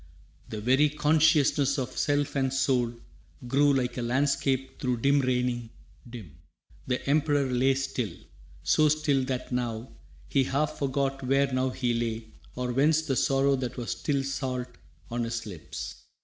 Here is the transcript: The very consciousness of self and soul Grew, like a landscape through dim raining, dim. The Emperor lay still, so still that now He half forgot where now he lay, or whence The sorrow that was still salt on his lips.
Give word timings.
The 0.49 0.59
very 0.61 0.89
consciousness 0.89 1.77
of 1.77 1.95
self 1.95 2.35
and 2.35 2.51
soul 2.51 2.91
Grew, 3.47 3.71
like 3.71 3.97
a 3.97 4.01
landscape 4.01 4.79
through 4.79 4.97
dim 5.01 5.19
raining, 5.19 5.69
dim. 6.09 6.39
The 6.87 7.07
Emperor 7.07 7.43
lay 7.51 7.75
still, 7.75 8.11
so 8.63 8.89
still 8.89 9.23
that 9.25 9.51
now 9.51 9.91
He 10.27 10.45
half 10.45 10.79
forgot 10.79 11.21
where 11.21 11.53
now 11.53 11.69
he 11.69 11.93
lay, 11.93 12.31
or 12.55 12.71
whence 12.73 13.03
The 13.03 13.15
sorrow 13.15 13.55
that 13.57 13.77
was 13.77 13.91
still 13.91 14.23
salt 14.23 14.69
on 15.11 15.23
his 15.23 15.45
lips. 15.45 16.01